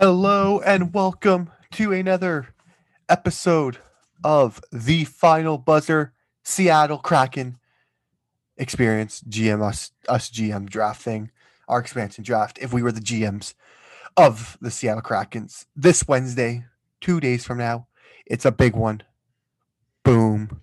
[0.00, 2.54] Hello and welcome to another
[3.08, 3.78] episode
[4.22, 6.12] of the Final Buzzer
[6.44, 7.58] Seattle Kraken
[8.56, 11.32] Experience GM us, us GM draft thing,
[11.66, 12.60] our expansion draft.
[12.60, 13.54] If we were the GMs
[14.16, 16.64] of the Seattle Krakens this Wednesday,
[17.00, 17.88] two days from now,
[18.24, 19.02] it's a big one.
[20.04, 20.60] Boom.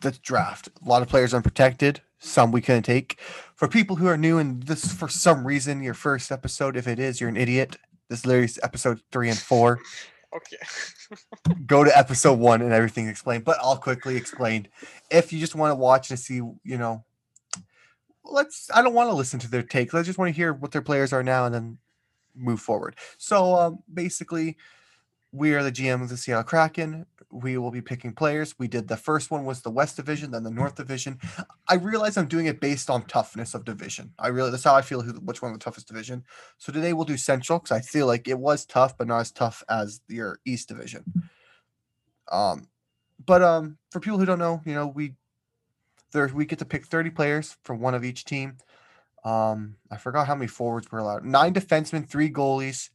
[0.00, 0.70] The draft.
[0.82, 2.00] A lot of players unprotected.
[2.18, 3.20] Some we couldn't take.
[3.54, 6.98] For people who are new and this for some reason your first episode, if it
[6.98, 7.76] is, you're an idiot.
[8.10, 9.80] This is literally episode three and four.
[10.36, 10.56] Okay.
[11.66, 13.44] Go to episode one and everything's explained.
[13.44, 14.66] But I'll quickly explain.
[15.10, 17.04] If you just want to watch to see, you know,
[18.24, 18.68] let's.
[18.74, 19.94] I don't want to listen to their takes.
[19.94, 21.78] I just want to hear what their players are now and then
[22.34, 22.96] move forward.
[23.16, 24.56] So um, basically,
[25.32, 27.06] we are the GM of the Seattle Kraken.
[27.30, 28.58] We will be picking players.
[28.58, 31.20] We did the first one was the West Division, then the North Division.
[31.68, 34.12] I realize I'm doing it based on toughness of division.
[34.18, 35.00] I really that's how I feel.
[35.00, 36.24] Who which one the toughest division?
[36.58, 39.30] So today we'll do Central because I feel like it was tough, but not as
[39.30, 41.04] tough as your East Division.
[42.32, 42.68] Um,
[43.24, 45.14] but um, for people who don't know, you know we
[46.12, 48.56] there we get to pick 30 players from one of each team.
[49.22, 51.24] Um, I forgot how many forwards we're allowed.
[51.24, 52.90] Nine defensemen, three goalies,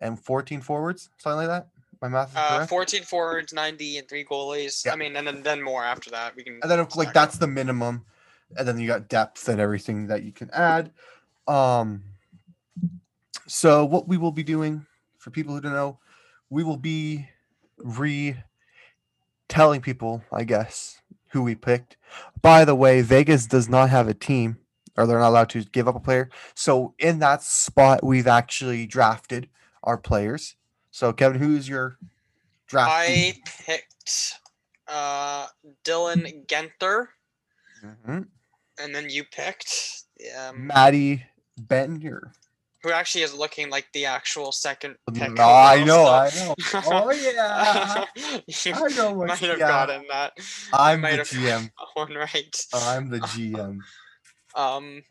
[0.00, 1.68] and 14 forwards, something like that.
[2.00, 2.70] My math is Uh, correct.
[2.70, 4.84] 14 forwards, 90, and three goalies.
[4.84, 4.92] Yeah.
[4.92, 6.34] I mean, and then, then more after that.
[6.34, 6.58] We can.
[6.62, 8.04] and then like stack that's the minimum
[8.56, 10.90] and then you got depth and everything that you can add
[11.46, 12.02] um
[13.46, 14.86] so what we will be doing
[15.18, 15.98] for people who don't know
[16.50, 17.28] we will be
[17.78, 18.36] re
[19.48, 21.96] telling people i guess who we picked
[22.42, 24.58] by the way vegas does not have a team
[24.96, 28.86] or they're not allowed to give up a player so in that spot we've actually
[28.86, 29.48] drafted
[29.82, 30.56] our players
[30.90, 31.96] so kevin who's your
[32.66, 33.34] draft I
[33.66, 34.34] picked
[34.88, 35.46] uh,
[35.84, 37.06] Dylan Genter,
[37.84, 38.26] Mhm.
[38.78, 40.02] and then you picked
[40.38, 41.24] um, maddie
[41.58, 42.32] Bender.
[42.82, 45.30] who actually is looking like the actual second pick.
[45.32, 46.54] No, I know, overall, I know.
[46.86, 48.04] Oh yeah,
[48.46, 49.14] you I know.
[49.14, 50.32] might have yeah, gotten that
[50.72, 51.70] I'm the GM.
[51.94, 52.66] one right.
[52.74, 53.78] I'm the GM.
[54.56, 55.02] Um.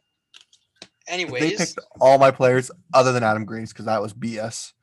[1.09, 4.73] They picked all my players other than Adam Graves because that was BS.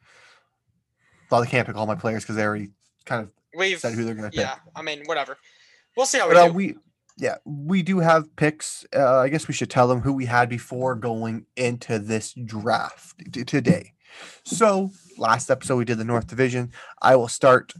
[1.29, 2.71] Thought they can't pick all my players because they already
[3.05, 4.41] kind of we've said who they're gonna pick.
[4.41, 4.57] yeah.
[4.75, 5.37] I mean, whatever.
[5.97, 6.53] We'll see how we But uh, do.
[6.53, 6.75] we,
[7.17, 8.85] yeah, we do have picks.
[8.95, 13.17] Uh, I guess we should tell them who we had before going into this draft
[13.33, 13.95] t- today.
[14.45, 16.73] So last episode we did the North Division.
[17.03, 17.73] I will start.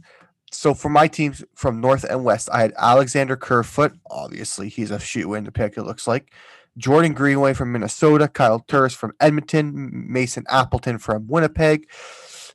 [0.51, 3.93] So for my teams from North and West, I had Alexander Kerfoot.
[4.09, 5.77] Obviously, he's a shoe in to pick.
[5.77, 6.33] It looks like
[6.77, 11.89] Jordan Greenway from Minnesota, Kyle Turris from Edmonton, Mason Appleton from Winnipeg,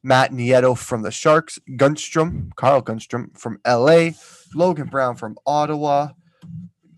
[0.02, 4.10] Matt Nieto from the Sharks, Grundstrom, Carl Grundstrom from LA,
[4.54, 6.08] Logan Brown from Ottawa,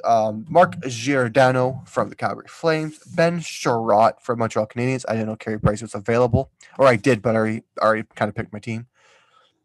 [0.05, 5.05] um, Mark Giordano from the Calgary Flames, Ben Chiarot from Montreal Canadiens.
[5.09, 8.29] I didn't know Carey Price was available, or I did, but I already, already kind
[8.29, 8.87] of picked my team.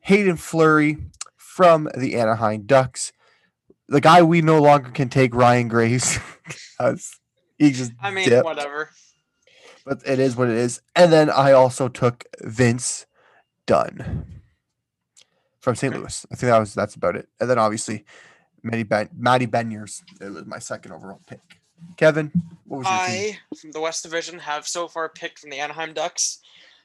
[0.02, 0.98] Haydn Fleury
[1.36, 3.12] from the Anaheim Ducks.
[3.90, 6.20] The guy we no longer can take, Ryan Graves,
[7.60, 8.90] he just I mean, dipped whatever.
[9.86, 10.82] but it is what it is.
[10.96, 13.06] And then I also took Vince
[13.68, 14.42] Dunn
[15.60, 15.94] from St.
[15.94, 16.02] Okay.
[16.02, 16.26] Louis.
[16.32, 17.28] I think that was that's about it.
[17.40, 18.06] And then obviously
[18.64, 20.02] Maddie Ben Matty Beniers.
[20.20, 21.42] It was my second overall pick.
[21.98, 22.32] Kevin,
[22.66, 23.36] what was your team?
[23.60, 26.40] From the West Division, have so far picked from the Anaheim Ducks,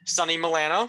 [0.05, 0.88] Sonny Milano,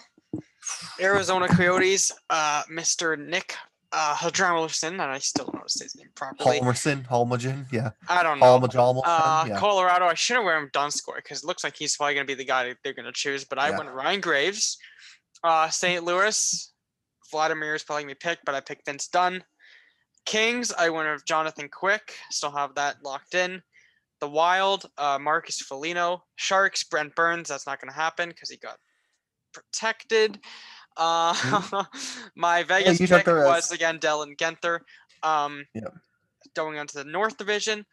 [1.00, 3.18] Arizona Coyotes, uh, Mr.
[3.18, 3.56] Nick
[3.92, 6.60] uh, Hadramerson, and I still don't know say his name properly.
[6.60, 7.92] Halmerson, Halmagen, yeah.
[8.10, 8.60] I don't know.
[8.60, 9.58] Halmajalmal, Uh, yeah.
[9.58, 12.32] Colorado, I should have wear him Dunskor because it looks like he's probably going to
[12.32, 13.78] be the guy that they're going to choose, but I Yeah.
[13.78, 14.78] went Ryan Graves.
[15.44, 16.04] Uh, St.
[16.04, 16.72] Louis,
[17.32, 19.44] Vladimir is probably going to be picked, but I picked Vince Dunn.
[20.26, 22.16] Kings, I went with Jonathan Quick.
[22.32, 23.62] Still have that locked in.
[24.22, 26.24] The Wild, uh, Marcus Foligno.
[26.36, 27.50] Sharks, Brent Burns.
[27.50, 28.78] That's not going to happen because he got
[29.54, 30.40] protected.
[30.98, 31.84] Uh,
[32.36, 33.48] my Vegas you took pick the risk.
[33.48, 34.82] was again Dylan Genther.
[35.24, 35.94] Um, Yep.
[36.56, 37.86] Going on to the North Division,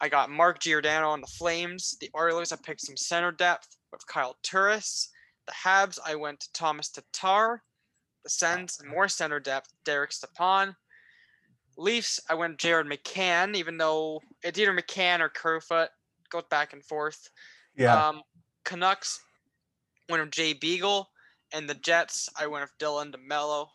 [0.00, 1.96] I got Mark Giordano on the Flames.
[2.00, 5.10] The Oilers, I picked some center depth with Kyle Turris.
[5.46, 7.62] The Habs, I went to Tomas Tatar.
[8.24, 10.74] The Sens, more center depth, Derek Stepan.
[11.76, 15.90] Leafs, I went Jared McCann, even though it's either McCann or Kerfoot.
[16.30, 17.28] Goes back and forth.
[17.76, 18.08] yeah.
[18.08, 18.22] Um,
[18.64, 19.20] Canucks
[20.08, 21.08] went with Jay Beagle,
[21.52, 23.68] and the Jets I went with Dylan DeMello.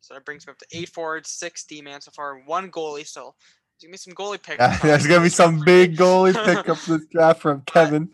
[0.00, 3.06] So that brings me up to eight forwards, six D man so far, one goalie.
[3.06, 3.34] So
[3.80, 4.58] there's gonna be some goalie picks.
[4.58, 8.10] Yeah, there's gonna be some big goalie pick up this draft from Kevin.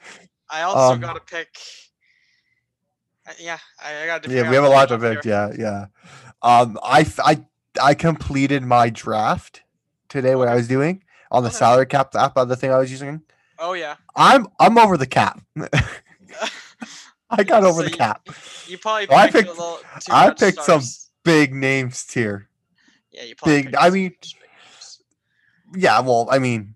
[0.50, 1.48] I also um, got to pick.
[3.28, 4.30] uh, Yeah, I, I got to.
[4.30, 5.24] Yeah, we have a lot to pick.
[5.24, 5.86] Yeah, yeah.
[6.42, 7.44] Um, I I
[7.82, 9.62] I completed my draft
[10.08, 10.34] today.
[10.34, 13.22] What I was doing on the salary cap app, other thing I was using.
[13.58, 13.96] Oh yeah.
[14.16, 15.40] I'm I'm over the cap.
[17.38, 18.28] I got over so the you- cap.
[18.66, 20.82] You probably I picked, a little too I picked some.
[21.24, 22.50] Big names here.
[23.10, 24.30] Yeah, you probably big- picked I mean- big.
[25.76, 26.74] Yeah, well, I mean,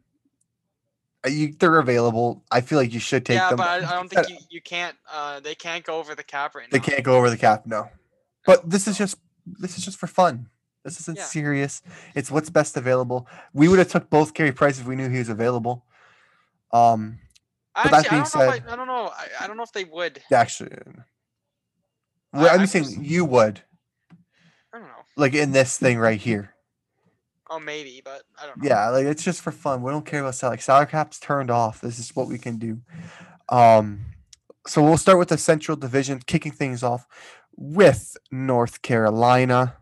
[1.24, 2.42] uh, you, they're available.
[2.50, 3.58] I feel like you should take yeah, them.
[3.58, 4.96] but I, I don't think you, you can't.
[5.12, 6.78] Uh, they can't go over the cap right now.
[6.78, 7.88] They can't go over the cap, no.
[8.46, 10.48] But this is just this is just for fun.
[10.84, 11.24] This isn't Yeah.
[11.24, 11.82] serious.
[12.14, 13.28] It's what's best available.
[13.52, 15.84] We would have took both Carey Price if we knew he was available.
[16.72, 17.18] Um,
[17.84, 18.48] but that Actually, I being don't know.
[18.50, 19.10] If said- I, I don't know.
[19.14, 20.20] I, I don't know if they would.
[20.32, 23.62] actually, I- well, I'm saying just- you would
[24.72, 25.04] I don't know.
[25.16, 26.54] like in this thing right here.
[27.50, 28.68] Oh, maybe, but I don't know.
[28.68, 29.82] Yeah, like it's just for fun.
[29.82, 30.58] We don't care about salary.
[30.58, 31.80] Salary cap's turned off.
[31.80, 32.80] This is what we can do.
[33.48, 34.00] Um,
[34.66, 37.06] so we'll start with the Central Division, kicking things off
[37.56, 39.76] with North Carolina.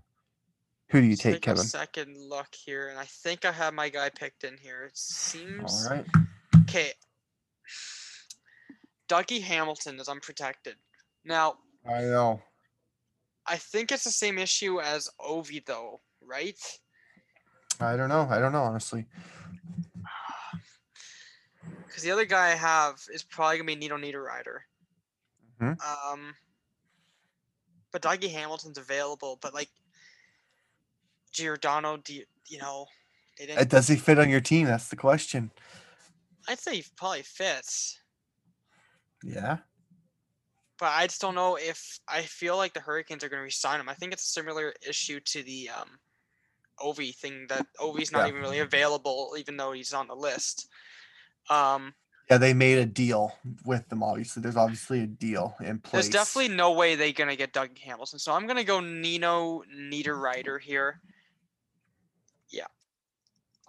[0.91, 1.65] Who do you Let's take, a Kevin?
[1.65, 4.85] second look here, and I think I have my guy picked in here.
[4.85, 6.07] It seems All right.
[6.63, 6.93] okay.
[9.09, 10.77] Dougie Hamilton is unprotected.
[11.25, 11.59] Now,
[11.89, 12.41] I know.
[13.47, 16.59] I think it's the same issue as Ovi, though, right?
[17.81, 18.27] I don't know.
[18.31, 19.07] I don't know honestly.
[21.87, 24.59] Because the other guy I have is probably gonna be Nito Niederreiter.
[25.61, 25.81] Mhm.
[25.83, 26.35] Um,
[27.91, 29.71] but Dougie Hamilton's available, but like
[31.33, 32.87] Giordano, do you, you know,
[33.39, 33.71] they Uh, didn't.
[33.71, 34.67] Does he fit on your team?
[34.67, 35.51] That's the question.
[36.49, 37.99] I'd say he probably fits,
[39.27, 39.59] Yeah.
[40.79, 43.89] but I just don't know if I feel like the Hurricanes are gonna resign him.
[43.89, 45.99] I think it's a similar issue to the um,
[46.79, 48.29] Ovi thing that Ovi's not Yeah.
[48.29, 50.69] even really available, even though he's on the list.
[51.49, 51.95] Um,
[52.31, 53.33] Yeah, they made a deal
[53.65, 54.03] with them.
[54.03, 55.93] Obviously, there's obviously a deal in place.
[55.93, 60.61] There's definitely no way they're gonna get Doug Hamilton, so I'm gonna go Nino Niederreiter
[60.61, 61.01] here.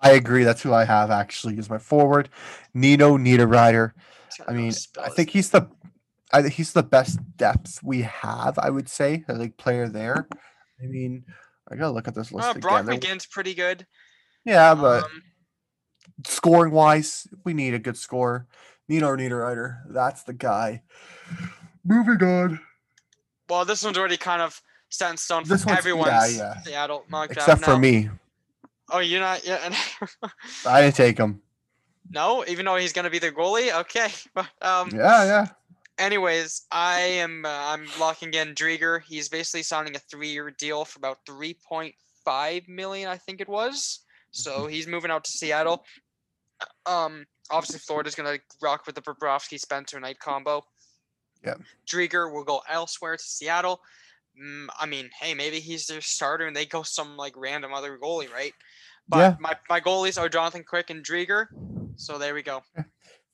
[0.02, 0.44] I agree.
[0.44, 2.30] That's who I have actually as my forward.
[2.74, 3.94] Nino Niederreiter.
[4.36, 4.72] Just I mean,
[5.02, 5.68] I think he's the,
[6.32, 8.60] I think he's the best depth we have.
[8.60, 10.28] I would say, a like player there.
[10.82, 11.26] I mean,
[11.72, 12.38] I gotta look at this name.
[12.38, 13.00] list Uh, Brock again.
[13.00, 13.88] There- McGinn's pretty good.
[14.46, 15.24] Yeah, but Um,
[16.26, 18.48] scoring wise, we need a good scorer.
[18.88, 20.84] Nino Niederreiter, that's the guy.
[21.84, 22.60] Moving on.
[23.50, 26.60] well, this one's already kind of set in stone for This one's- yeah, everyone's yeah.
[26.62, 27.78] Seattle mock draft Except for now.
[27.80, 28.10] me,
[28.90, 29.74] Oh, you're not yeah.
[30.66, 31.42] I didn't take him.
[32.10, 33.74] no, even though he's gonna be the goalie.
[33.82, 34.90] Okay, but um.
[34.94, 35.48] Yeah, yeah.
[35.98, 39.02] Anyways, I am uh, I'm locking in Driedger.
[39.02, 44.02] He's basically signing a three-year deal for about 3.5 million, I think it was.
[44.30, 45.84] So he's moving out to Seattle.
[46.86, 50.64] Um, obviously Florida's gonna rock with the Bobrovsky Spencer Knight combo.
[51.44, 51.56] Yeah.
[51.88, 53.82] Driedger will go elsewhere to Seattle.
[54.42, 57.98] Mm, I mean, hey, maybe he's their starter and they go some like random other
[57.98, 58.54] goalie, right?
[59.09, 59.35] But Yeah.
[59.40, 61.47] my, my goalies are Jonathan Quick and Driedger.
[61.95, 62.61] So there we go.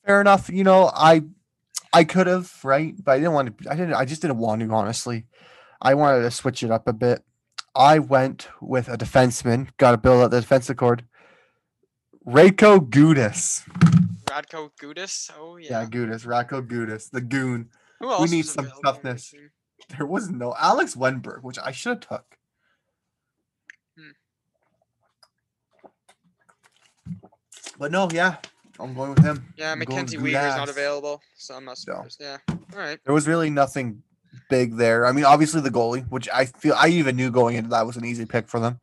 [0.06, 0.50] Fair enough.
[0.50, 1.24] You know, I
[1.92, 2.94] I could have, right?
[3.03, 5.25] But I didn't want to I didn't I just didn't want to, honestly.
[5.82, 7.24] I wanted to switch it up a bit.
[7.75, 11.03] I went with a defenseman, gotta build up the defensive cord.
[12.25, 13.68] Reiko Gudas.
[14.25, 15.30] Radko Gudas.
[15.38, 15.86] Oh Yeah, yeah.
[15.88, 17.70] Gudas, Rako Gudas, the goon.
[18.00, 19.34] Who else we need some available on your toughness.
[19.98, 22.38] There was no Alex Wennberg, which I should have took.
[27.77, 28.38] But no, yeah,
[28.80, 29.46] I'm going with him.
[29.58, 32.06] Yeah, I'm Mackenzie with Weaver's not available, so I'm not No.
[32.20, 32.38] Yeah.
[32.50, 33.00] All right.
[33.06, 34.03] There was really nothing
[34.50, 35.06] big there.
[35.06, 37.98] I mean, obviously the goalie, which I feel I even knew going into that was
[37.98, 38.80] an easy pick for them.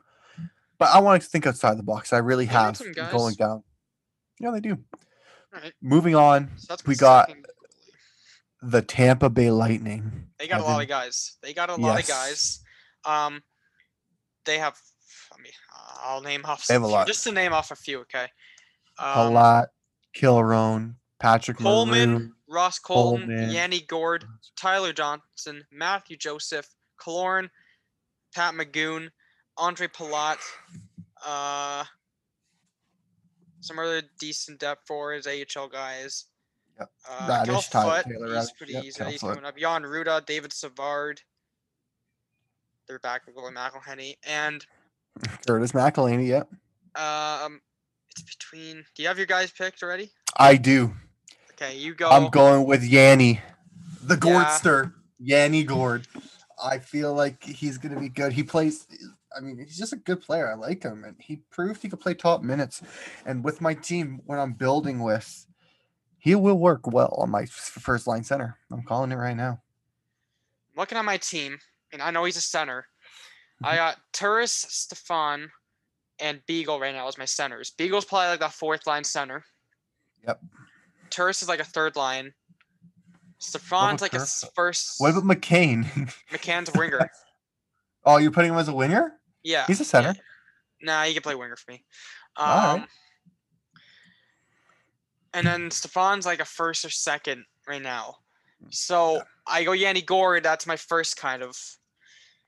[0.78, 2.12] But I wanted to think outside the box.
[2.12, 2.80] I really They have
[3.10, 3.62] going down.
[4.38, 4.78] Yeah, they do.
[5.54, 5.72] All right.
[5.82, 7.46] Moving on, So We got second
[8.62, 10.28] the Tampa Bay Lightning.
[10.38, 11.36] They got a lot of guys.
[11.42, 12.08] They got a lot Yes.
[12.08, 12.60] of guys.
[13.04, 13.42] Um,
[14.44, 14.78] they have.
[15.32, 15.52] I mean,
[16.02, 16.66] I'll name off.
[16.66, 17.06] They have a lot.
[17.06, 18.26] Just to name off a few, okay.
[19.00, 19.66] Um, Palat,
[20.14, 22.32] Killorn, Patrick Coleman, Maroon.
[22.48, 23.50] Ross Colton, Coleman.
[23.50, 24.24] Yanni Gourde,
[24.56, 26.68] Tyler Johnson, Matthew Joseph,
[27.00, 27.48] Kaloran,
[28.34, 29.08] Pat Magoon,
[29.56, 30.38] Andre Palat,
[31.26, 31.84] uh,
[33.60, 36.26] some other decent depth for his AHL guys.
[36.78, 36.90] Yep.
[37.08, 39.04] Uh, Raddysh, Tyler Foote, Taylor he's pretty Yep, easy.
[39.04, 39.56] He's coming up.
[39.56, 41.20] Jan Rutta, David Savard.
[42.88, 44.16] They're back with William McElhenney.
[44.26, 44.64] And
[45.46, 46.26] Curtis McElhinney.
[46.28, 46.50] Yep,
[46.96, 47.60] um,
[48.10, 48.84] it's between.
[48.94, 50.10] Do you have your guys picked already?
[50.38, 50.94] I do.
[51.52, 52.08] Okay, you go.
[52.08, 53.40] I'm going with Yanni,
[54.02, 54.20] the Yeah.
[54.20, 54.94] Gordster.
[55.18, 56.06] Yanni Gourde.
[56.62, 58.32] I feel like he's going to be good.
[58.32, 58.86] He plays.
[59.36, 60.50] I mean, he's just a good player.
[60.50, 62.82] I like him, and he proved he could play top minutes.
[63.26, 65.46] And with my team, when I'm building with,
[66.18, 68.56] he will work well on my first line center.
[68.72, 69.60] I'm calling it right now.
[70.76, 71.58] looking at my team,
[71.92, 72.86] and I know he's a center.
[73.62, 73.66] Mm-hmm.
[73.66, 75.50] I got Turris, Stefan,
[76.20, 77.70] and Beagle right now as my centers.
[77.70, 79.44] Beagle's probably like the fourth line center.
[80.26, 80.40] Yep.
[81.10, 82.32] Turris is like a third line.
[83.38, 84.94] Stefan's like a first.
[84.98, 85.84] What about McCann?
[86.30, 87.10] McCann's a winger.
[88.04, 89.14] oh, you're putting him as a winger?
[89.42, 89.66] Yeah.
[89.66, 90.14] He's a center.
[90.82, 91.84] Nah, he can play winger for me.
[92.36, 92.88] Um, Alright.
[95.32, 98.16] And then Stefan's like a first or second right now.
[98.62, 98.68] Hmm.
[98.70, 100.42] So I go Yanni Gourde.
[100.42, 101.56] That's my first kind of.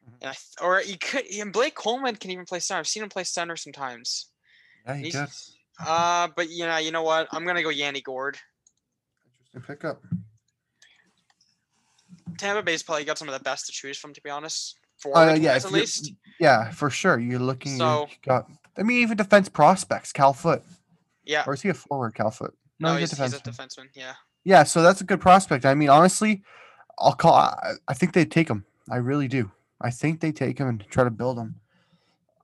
[0.09, 0.15] Mhm.
[0.21, 1.27] And I th- or you could.
[1.27, 2.81] And Blake Coleman can even play center.
[2.81, 4.27] I've seen him play center sometimes.
[4.87, 5.13] Yeah, he He's-
[5.81, 5.87] did.
[5.87, 7.29] Uh, but you know, you know what?
[7.33, 8.39] I'm gonna go Yanni Gourde.
[9.55, 10.03] Interesting pickup.
[12.39, 14.77] Tampa Bay's probably got some of the best to choose from, to be honest.
[14.99, 16.13] For Uh, yeah, if at you're- least.
[16.39, 17.19] Yeah, for sure.
[17.19, 17.77] You're looking.
[17.77, 18.49] So- got.
[18.77, 20.13] I mean, even defense prospects.
[20.13, 20.65] Cal Foote,
[21.25, 21.45] Yeah.
[21.47, 22.15] or is he a forward?
[22.15, 22.57] Cal Foote.
[22.79, 23.57] No, he's, he's, a he's a defenseman.
[23.57, 23.89] defenseman.
[23.95, 24.15] Yeah.
[24.45, 25.65] Yeah, so that's a good prospect.
[25.67, 26.43] I mean, honestly,
[26.99, 27.35] I'll call.
[27.35, 28.65] I, I think they'd take him.
[28.91, 29.53] I really do.
[29.83, 31.57] I think they take him and try to build him.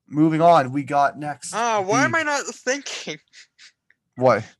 [0.08, 1.54] Moving on, we got next.
[1.54, 3.18] Ah, why am I not thinking?
[4.16, 4.44] What?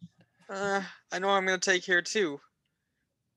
[0.51, 0.81] Uh,
[1.13, 2.41] I know I'm gonna take here too.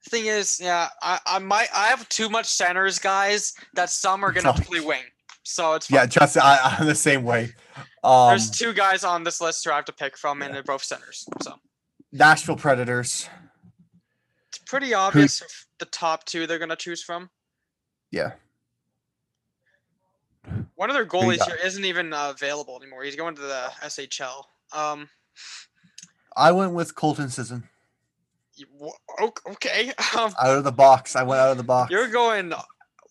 [0.07, 3.53] Thing is, yeah, I, I might I have too much centers, guys.
[3.74, 5.03] That some are gonna play wing,
[5.43, 5.98] so it's fine.
[5.98, 7.53] Yeah, just I, I'm the same way.
[8.01, 10.63] Um, There's two guys on this list who I have to pick from, and they're
[10.63, 11.27] both centers.
[11.41, 11.55] So
[12.13, 13.27] Nashville Predators.
[14.48, 17.29] it's pretty obvious if the top two they're gonna choose from.
[18.10, 18.31] Yeah.
[20.82, 23.04] One of their goalies here isn't even uh, available anymore.
[23.04, 24.46] He's going to the SHL.
[24.74, 25.10] Um,
[26.36, 27.70] I went with Colton Sisson.
[29.20, 29.94] ok- okay.
[30.18, 31.16] Um, Out of the box.
[31.16, 31.92] I went out of the box.
[31.92, 32.52] you're going.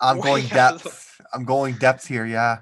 [0.00, 1.20] I'm going of the- depth.
[1.32, 2.26] I'm going depth here.
[2.26, 2.58] Yeah.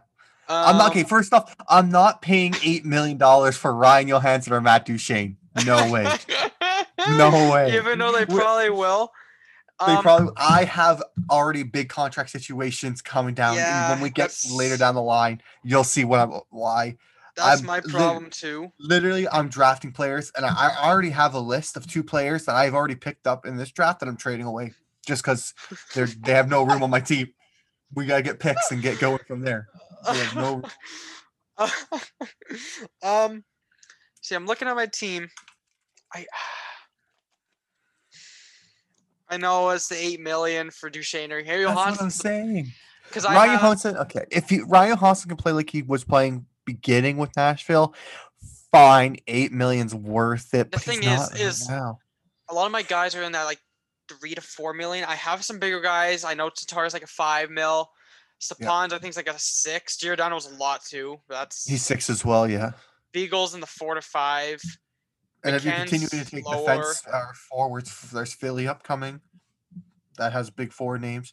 [0.46, 1.00] I'm not okay.
[1.04, 5.38] um, First off, I'm not paying eight million dollars for Ryan Johansen or Matt Duchene.
[5.64, 6.06] No way.
[7.08, 7.74] No way.
[7.76, 9.10] Even though they probably will.
[9.86, 10.32] They Um, probably.
[10.36, 13.56] I have already big contract situations coming down.
[13.56, 16.40] Yeah, when we get later down the line, you'll see what I'm.
[16.50, 16.96] Why?
[17.36, 18.72] That's I'm my problem too.
[18.80, 22.56] Literally, I'm drafting players, and I, I already have a list of two players that
[22.56, 24.72] I've already picked up in this draft that I'm trading away
[25.06, 25.54] just because
[25.94, 27.28] they're they have no room on my team.
[27.94, 29.68] We gotta get picks and get going from there.
[30.34, 30.62] No.
[33.02, 33.44] um,
[34.20, 35.28] see, I'm looking at my team.
[36.12, 36.26] I
[39.30, 42.72] I know it's the eight million for Duchene or Harry That's what I'm saying.
[43.06, 43.96] because I Ryan have, Johansen.
[44.02, 47.94] Okay, if he, Ryan Johansen can play like he was playing beginning with Nashville,
[48.72, 49.16] fine.
[49.26, 50.70] Eight million's worth it.
[50.72, 51.98] The thing is- right is- now.
[52.48, 53.58] a lot of my guys are in that like
[54.08, 55.04] three to four million.
[55.04, 56.24] I have some bigger guys.
[56.24, 57.90] I know Tatar's like a five mil.
[58.40, 59.96] Stepan's I think is like a six.
[59.96, 61.18] Giordano's a lot too.
[61.28, 62.48] That's He's six as well.
[62.48, 62.70] Yeah.
[63.12, 64.60] Beagles in the four to five.
[65.44, 69.20] And if you continue to take defense or forwards, there's Philly upcoming.
[70.16, 71.32] That has big forward names.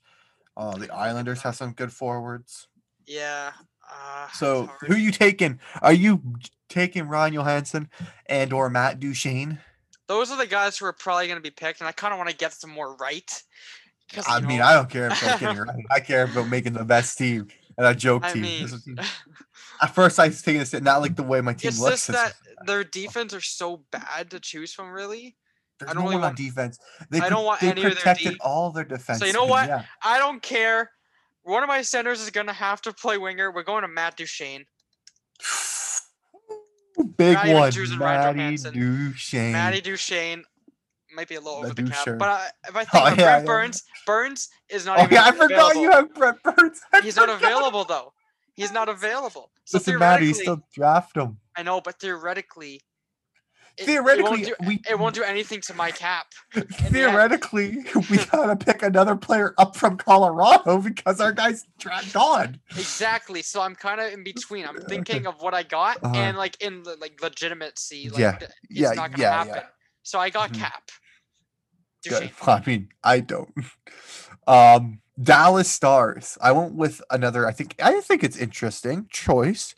[0.56, 2.68] Uh, the Islanders have some good forwards.
[3.08, 3.52] Yeah.
[3.92, 5.60] Uh, So who you taking?
[5.82, 6.22] Are you
[6.70, 7.90] taking Ryan Johansen
[8.28, 9.60] and or Matt Duchene?
[10.08, 12.18] those are the guys who are probably going to be picked, and I kind of
[12.18, 13.44] want to get some more right.
[14.28, 15.86] I mean, know, I don't care about getting right.
[15.90, 17.48] I care about making the best team
[17.78, 18.42] and a joke I team.
[18.44, 18.68] mean,
[19.82, 22.08] At first, I was taking this not like the way my team it's looks.
[22.08, 25.36] just it's- that their defense are so bad to choose from, really.
[25.80, 26.80] There's don't no really want- defense.
[27.10, 29.20] They, I don't want they any of their protected all their defense.
[29.20, 29.68] So you know what?
[29.68, 29.84] Yeah.
[30.04, 30.90] I don't care.
[31.44, 33.52] One of my centers is going to have to play winger.
[33.52, 34.66] We're going to Matt Duchene.
[37.18, 38.56] Big even one, Matty.
[38.58, 39.52] Duchene.
[39.52, 40.44] Matty Duchene
[41.16, 43.26] might be a little over the cap, but I, if I think Oh, of yeah,
[43.38, 43.46] Brent.
[43.48, 45.82] Burns, Burns is not Oh even yeah, I forgot available.
[45.82, 46.82] you have Brett Burns.
[46.94, 48.14] I He's not available though.
[48.56, 49.52] He's not available.
[49.66, 51.38] So Listen, Matty, you theoretically, still draft him.
[51.58, 52.82] I know, but theoretically,
[53.78, 56.28] it- it won't Theoretically, do- we it won't do anything to my cap.
[56.54, 62.60] theoretically we gotta pick another player up from Colorado because our guy's dra- gone.
[62.72, 63.42] Exactly.
[63.42, 64.66] So I'm kind of in between.
[64.66, 66.16] I'm thinking of what I got Uh-huh.
[66.16, 68.10] and like in the, like legitimacy.
[68.10, 69.54] Like, Yeah, it's yeah, not gonna yeah, happen.
[69.56, 69.64] yeah.
[70.04, 70.60] So I got Mhm.
[70.60, 70.84] cap.
[72.10, 72.32] Good.
[72.48, 73.54] I mean, I don't.
[74.48, 76.38] Um, Dallas Stars.
[76.42, 77.48] I went with another.
[77.48, 79.76] I think I think it's interesting choice.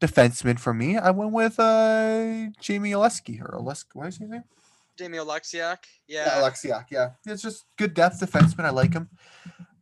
[0.00, 0.96] Defenseman for me.
[0.98, 3.94] I went with uh Jamie Oleski or Oleski.
[3.94, 4.42] What is his name?
[4.98, 5.78] Jamie Oleksiak.
[6.08, 6.42] Yeah, Yeah.
[6.42, 6.84] Oleksiak.
[6.90, 8.64] Yeah, it's just good depth defenseman.
[8.64, 9.08] I like him.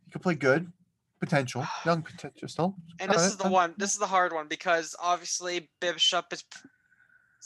[0.05, 0.71] He could play good.
[1.19, 2.75] Potential, young potential still.
[2.99, 3.73] and this is the one.
[3.77, 6.43] This is the hard one because obviously Bishop is.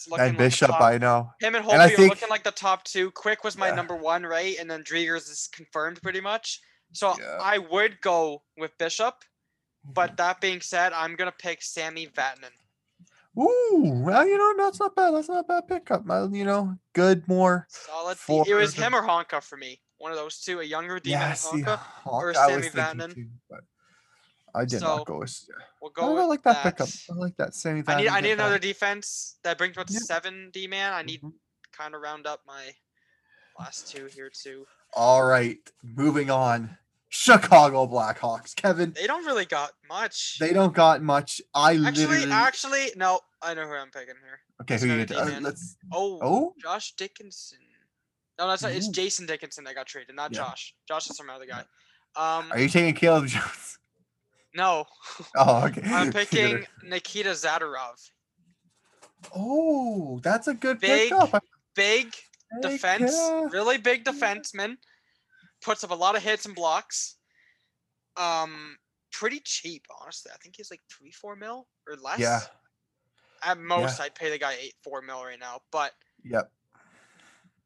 [0.10, 1.32] Looking And like the Bishop, top- I know.
[1.40, 3.12] Him and and I are think- looking like the top two.
[3.12, 3.76] Quick was my Yeah.
[3.76, 4.58] number one, right?
[4.60, 6.60] And then Driedgers is confirmed pretty much.
[6.94, 7.38] So Yeah.
[7.42, 9.16] I would go with Bishop.
[9.16, 9.94] Mm-hmm.
[9.94, 12.52] But that being said, I'm gonna pick Sami Vatanen.
[13.38, 15.12] Ooh, well, you know that's not bad.
[15.14, 16.10] That's not a bad pickup.
[16.10, 17.68] Uh, You know, good more.
[17.70, 18.18] Solid.
[18.28, 18.88] D- It was Forward.
[18.88, 19.82] him or Honka for me.
[19.98, 21.80] One of those two, a younger D Yeah, man see, Honka.
[22.06, 23.14] or I was Sami thinking Vatanen.
[23.14, 23.60] too, but
[24.56, 25.50] I did So, not go with.
[25.82, 26.88] We'll I, go I like that, pickup.
[27.12, 27.54] I like that.
[27.54, 28.62] Sami I need I need another that.
[28.62, 30.00] defense that brings me up to Yeah.
[30.00, 30.94] seven D man.
[30.94, 31.34] I need Mhm.
[31.72, 32.74] kind of round up my
[33.60, 34.66] last two here too.
[34.94, 36.78] All right, moving on.
[37.10, 38.54] Chicago Blackhawks.
[38.56, 40.38] Kevin, They don't really got much.
[40.40, 41.40] they don't got much.
[41.54, 43.22] I actually, literally actually, no.
[43.42, 44.40] I know who I'm picking here.
[44.62, 44.74] okay.
[44.76, 45.78] it's Who you gonna Uh, let's.
[45.94, 47.60] Oh, Oh, Josh Dickinson.
[48.38, 48.72] No, that's not.
[48.74, 50.40] It's Jason Dickinson that got traded, not Yeah.
[50.40, 50.76] Josh.
[50.88, 51.64] Josh is some other guy.
[52.18, 53.78] Um, are you taking Caleb Jones?
[54.56, 54.86] No,
[55.36, 55.82] Oh, okay.
[55.86, 56.68] I'm picking it.
[56.84, 58.10] Nikita Zadorov.
[59.36, 61.44] Oh, that's a good Big, pickup.
[61.76, 62.14] Big
[62.62, 63.48] think, defense, yeah.
[63.52, 64.76] really big defenseman.
[65.64, 67.16] Puts up a lot of hits and blocks.
[68.18, 68.78] Um,
[69.12, 70.32] pretty cheap, honestly.
[70.34, 72.20] I think he's like three, four mil or less.
[72.20, 72.42] Yeah.
[73.44, 75.60] At most, I'd pay the guy eight, four mil right now.
[75.72, 75.92] But
[76.24, 76.52] Yep.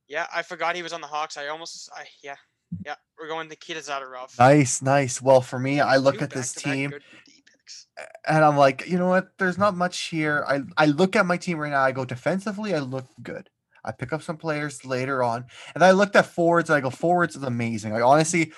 [0.08, 1.38] yeah, I forgot he was on the Hawks.
[1.38, 2.36] I almost, I yeah,
[2.86, 2.96] yeah.
[3.20, 4.38] We're going Nikita Zadorov.
[4.40, 5.22] Nice, nice.
[5.22, 7.88] Well, for me, I look Two at this team good D picks.
[8.28, 9.38] and I'm like, you know what?
[9.38, 10.46] There's not much here.
[10.48, 11.82] I I look at my team right now.
[11.82, 13.50] I go defensively, I look good.
[13.84, 16.70] I pick up some players later on, and I looked at forwards.
[16.70, 17.92] And I go forwards is amazing.
[17.94, 18.54] Like honestly,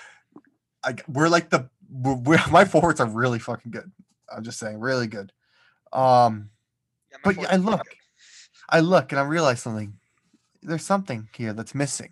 [0.83, 3.91] I we're like the we're, we're- my forwards are really fucking good.
[4.35, 5.31] I'm just saying, really good.
[5.91, 6.49] Um,
[7.11, 7.81] Yeah, But I look.
[8.69, 9.97] I look and I realize something.
[10.61, 12.11] There's something here that's missing.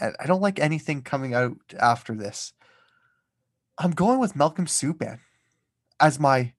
[0.00, 2.52] And I don't like anything coming out after this.
[3.78, 5.20] I'm going with Malcolm Subban
[6.00, 6.52] as my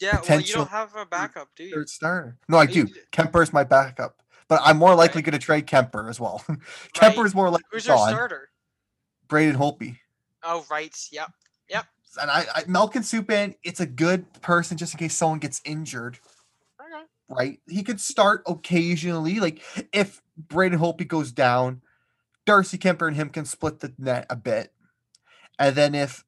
[0.00, 1.74] Yeah, well, you potential don't have a backup, do you?
[1.74, 2.38] third starter.
[2.48, 2.86] No, I do.
[3.12, 5.26] Kuemper is my backup, but I'm more likely Right.
[5.26, 6.42] going to trade Kuemper as well.
[6.94, 8.08] Kuemper is more likely Who's your gone.
[8.10, 8.48] starter?
[9.28, 9.98] Braden Holtby.
[10.42, 10.94] Oh, right.
[11.10, 11.30] Yep.
[11.70, 11.86] Yep.
[12.20, 16.18] And I, I Malcolm Subban, it's a good person just in case someone gets injured.
[16.80, 17.04] Okay.
[17.28, 17.60] right?
[17.66, 19.40] He could start occasionally.
[19.40, 21.80] Like if Braden Holtby goes down,
[22.46, 24.72] Darcy Kuemper and him can split the net a bit.
[25.58, 26.24] And then if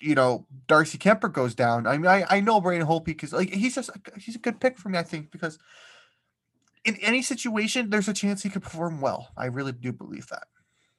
[0.00, 3.52] you know Darcy Kuemper goes down, I mean I, I know Braden Holtby because like
[3.52, 5.58] he's just a- he's a good pick for me, I think, because
[6.84, 9.28] in any situation, there's a chance he could perform well.
[9.36, 10.44] I really do believe that.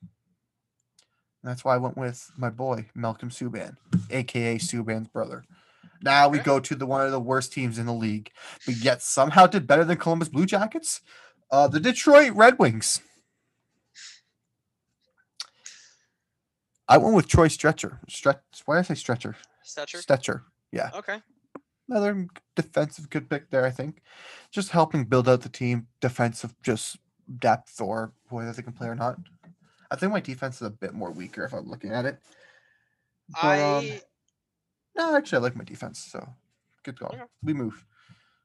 [0.01, 3.77] And that's why I went with my boy, Malcolm Subban,
[4.12, 5.43] aka Subban's brother.
[6.03, 8.31] Now we go to the one of the worst teams in the league,
[8.65, 11.01] but yet somehow did better than Columbus Blue Jackets.
[11.51, 13.01] Uh, the Detroit Red Wings.
[16.91, 17.99] I went with Troy Stretcher.
[18.10, 18.41] Stretch.
[18.65, 19.36] Why did I say Stretcher?
[19.65, 20.06] Stecher.
[20.06, 20.41] Stecher.
[20.73, 20.89] Yeah.
[20.93, 21.21] Okay.
[21.88, 24.01] Another defensive good pick there, I think.
[24.51, 26.97] Just helping build out the team, defensive just
[27.39, 29.17] depth or whether they can play or not.
[29.89, 32.19] I think my defense is a bit more weaker if I'm looking at it.
[33.41, 34.01] But, um, I
[34.97, 36.27] no, actually, I like my defense, so
[36.84, 37.10] good call.
[37.13, 37.23] Okay.
[37.41, 37.86] We move.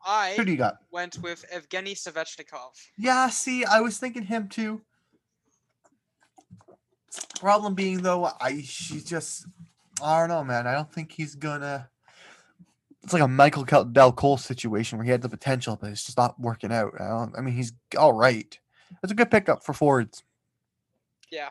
[0.05, 0.77] I Who do you got?
[0.93, 2.75] went with Evgeny Svechnikov.
[2.97, 4.83] Yeah, see, I was thinking him too.
[7.39, 9.47] Problem being though, I she just
[10.03, 10.67] I don't know, man.
[10.67, 11.89] I don't think he's gonna.
[13.03, 16.19] It's like a Michael Dal Colle situation where he had the potential, but it's just
[16.19, 16.95] not working out.
[17.01, 17.37] I don't.
[17.39, 18.59] I mean, he's all right.
[19.03, 20.25] It's a good pickup for Fords.
[21.31, 21.51] Yeah.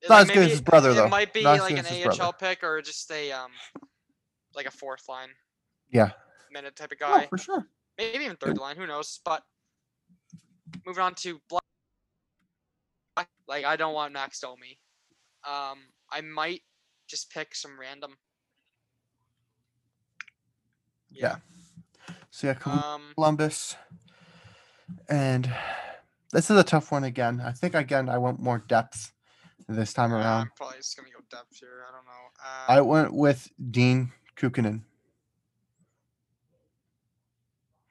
[0.00, 1.08] It's not Like, as good as his brother, it though.
[1.08, 2.32] might be Not like an AHL brother.
[2.38, 3.50] pick or just a um
[4.54, 5.30] like a fourth line
[5.90, 6.10] Yeah,
[6.52, 7.26] minute type of no, guy.
[7.26, 7.66] for sure.
[7.98, 9.20] Maybe even third line, who knows?
[9.24, 9.42] But
[10.86, 11.62] moving on to Black
[13.48, 14.78] like I don't want Max Domi.
[15.46, 15.78] Um
[16.10, 16.62] I might
[17.06, 18.16] just pick some random.
[21.10, 21.36] Yeah.
[22.30, 23.76] So yeah, Um Columbus,
[25.08, 25.50] and
[26.32, 27.40] this is a tough one again.
[27.40, 29.12] I think again I want more depth
[29.68, 30.42] this time around.
[30.42, 31.84] I'm probably just gonna go depth here.
[31.88, 32.12] I don't know.
[32.68, 34.82] I Uh, went with Dean Kukkonen.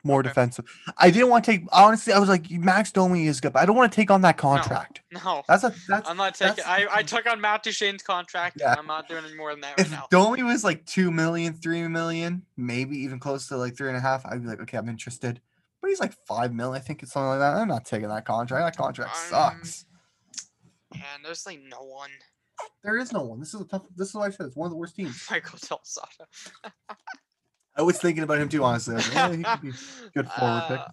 [0.05, 0.29] More Okay.
[0.29, 0.65] defensive.
[0.97, 1.63] I didn't want to take.
[1.71, 4.21] Honestly, I was like, Max Domi is good, but I don't want to take on
[4.21, 5.01] that contract.
[5.25, 5.43] no.
[5.47, 6.07] That's a that's.
[6.07, 6.63] I'm not taking.
[6.63, 8.57] I, I took on Matt Duchene's contract.
[8.59, 8.69] Yeah.
[8.69, 10.05] And I'm not doing any more than that right if now.
[10.11, 13.99] Domi was like two million, three million, maybe even close to like three and a
[13.99, 15.41] half, I'd be like, okay, I'm interested.
[15.81, 17.55] But he's like five mil, I think it's something like that.
[17.55, 18.63] I'm not taking that contract.
[18.63, 19.85] That contract Um, sucks.
[20.93, 22.11] And there's like no one.
[22.83, 23.39] There is no one.
[23.39, 23.87] This is a tough.
[23.95, 24.45] This is what I said.
[24.45, 25.25] It's one of the worst teams.
[25.31, 26.71] Michael Del Sata.
[27.77, 28.63] I was thinking about him too.
[28.63, 29.71] Honestly, like, "Yeah, he could be
[30.15, 30.79] good forward pick.
[30.79, 30.89] Uh,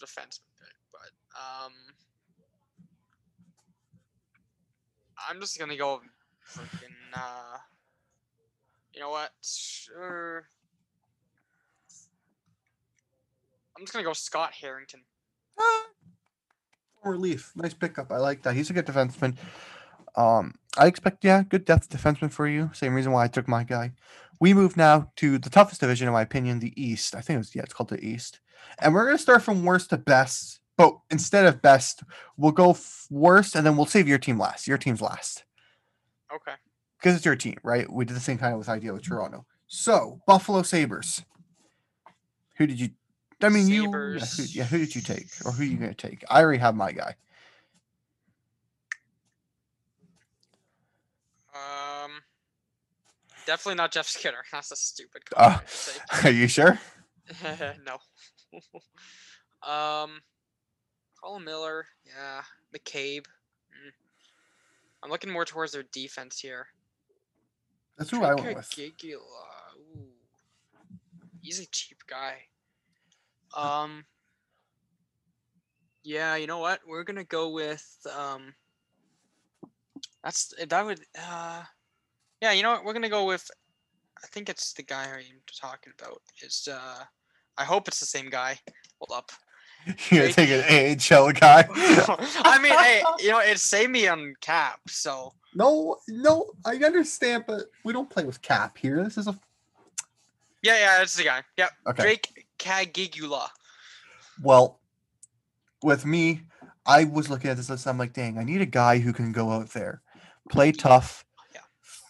[0.00, 1.72] defenseman pick, but um,
[5.28, 6.00] I'm just gonna go
[6.50, 6.94] freaking.
[7.14, 7.58] Uh,
[8.92, 9.30] you know what?
[9.42, 10.48] Sure.
[13.76, 15.02] I'm just gonna go Scott Harrington.
[15.58, 15.84] Ah,
[17.04, 17.52] relief.
[17.56, 18.12] Nice pickup.
[18.12, 18.54] I like that.
[18.54, 19.36] He's a good defenseman.
[20.16, 22.70] Um, I expect yeah, good depth defenseman for you.
[22.72, 23.92] Same reason why I took my guy.
[24.40, 27.14] We move now to the toughest division, in my opinion, the East.
[27.14, 28.40] I think it was yeah, it's called the East,
[28.80, 30.60] and we're gonna start from worst to best.
[30.76, 32.02] But instead of best,
[32.36, 34.66] we'll go f- worst, and then we'll save your team last.
[34.66, 35.44] Your team's last
[36.34, 36.54] Okay.
[36.98, 37.90] because it's your team, right?
[37.90, 39.46] We did the same kind of with idea with Toronto.
[39.68, 41.22] So Buffalo Sabres.
[42.56, 42.90] Who did you?
[43.40, 43.82] I mean, you.
[43.84, 44.56] Yeah who, Sabres.
[44.56, 46.24] yeah, who did you take, or who are you gonna take?
[46.28, 47.14] I already have my guy.
[53.46, 54.44] Definitely not Jeff Skinner.
[54.52, 55.22] That's a stupid
[55.66, 56.00] say.
[56.24, 56.78] Are you sure?
[57.84, 57.98] no.
[59.68, 60.20] um,
[61.22, 62.42] Colin Miller, yeah.
[62.74, 63.24] McCabe.
[63.26, 63.92] mm.
[65.02, 66.66] I'm looking more towards their defense here.
[67.98, 68.70] That's who I went with.
[68.70, 69.18] Gigula,
[69.96, 70.08] Ooh.
[71.40, 72.34] He's a cheap guy.
[73.56, 74.04] Um.
[76.02, 76.80] Yeah, you know what?
[76.86, 78.54] We're gonna go with um.
[80.22, 81.62] That's that would uh.
[82.44, 82.84] Yeah, you know what?
[82.84, 83.50] We're gonna go with.
[84.22, 86.20] I think it's the guy I'm talking about.
[86.42, 87.04] Is uh.
[87.56, 88.58] I hope it's the same guy.
[89.00, 89.32] Hold up.
[90.10, 91.66] You're Jake- taking an AHL guy.
[91.72, 97.44] I mean, hey, you know, it's save me on cap, so no, no, I understand,
[97.46, 99.02] but we don't play with cap here.
[99.02, 99.38] This is a
[100.62, 101.42] yeah, yeah, it's the guy.
[101.56, 102.02] Yep, okay.
[102.02, 103.48] Drake Caggiula.
[104.42, 104.80] Well,
[105.82, 106.42] with me,
[106.84, 107.86] I was looking at this list.
[107.86, 110.02] I'm like, dang, I need a guy who can go out there,
[110.50, 111.33] play tough, Yeah.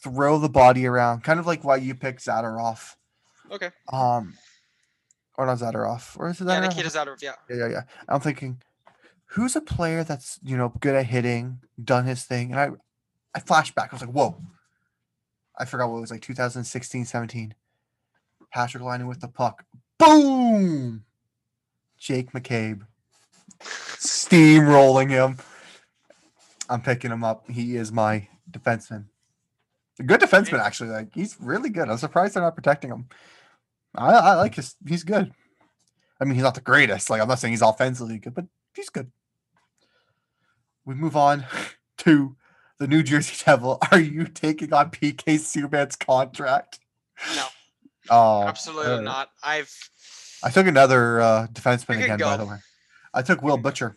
[0.05, 2.97] Throw the body around, kind of like why you picked Zadorov.
[3.51, 3.71] Okay.
[3.91, 4.35] Um,
[5.39, 7.23] or not Zadorov, or is it Yeah, Nikita Zadorov.
[7.23, 7.33] Yeah.
[7.49, 7.83] yeah, yeah, yeah.
[8.07, 8.61] I'm thinking,
[9.29, 12.71] who's a player that's you know good at hitting, done his thing, and I,
[13.35, 13.93] I flashed back.
[13.93, 14.37] I was like, whoa,
[15.59, 17.55] I forgot what it was like 2016, 17.
[18.53, 19.65] Patrick lining with the puck,
[19.99, 21.05] boom,
[21.99, 22.83] Jake McCabe,
[23.61, 25.39] steamrolling him.
[26.69, 27.51] I'm picking him up.
[27.51, 29.07] He is my defenseman.
[30.01, 30.91] A good defenseman, actually.
[30.91, 31.89] Like he's really good.
[31.89, 33.07] I'm surprised they're not protecting him.
[33.95, 34.75] I, I like his.
[34.87, 35.33] He's good.
[36.21, 37.11] I mean, he's not the greatest.
[37.11, 39.11] Like I'm not saying he's offensively good, but he's good.
[40.85, 41.47] We move on
[41.99, 42.37] to
[42.79, 43.79] the New Jersey Devil.
[43.93, 46.81] Are you taking on PK Subban's contract?
[47.37, 47.47] No.
[48.11, 49.05] Oh, Absolutely alright.
[49.05, 49.31] not.
[49.43, 49.73] I've
[50.43, 52.57] I took another uh, defenseman again, by the way.
[53.15, 53.63] I took Will go.
[53.63, 53.97] Butcher.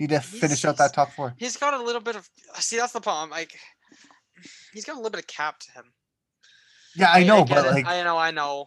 [0.00, 1.34] Need to finish out that top four.
[1.38, 2.28] he's got a little bit of
[2.58, 3.30] see that's the problem.
[3.30, 3.56] Like
[4.72, 5.84] he's got a little bit of cap to him.
[6.96, 7.72] Yeah, I know, get but it.
[7.72, 8.66] like I know, I know.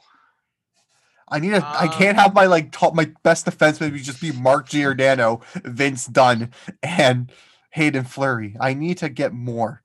[1.30, 1.66] I need a.
[1.66, 5.42] I Um, can't have my like top my best defenseman be just be Mark Giordano,
[5.56, 7.32] Vince Dunn, and
[7.72, 8.56] Haydn Fleury.
[8.60, 9.82] I need to get more.